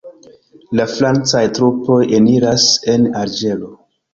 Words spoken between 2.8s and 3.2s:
en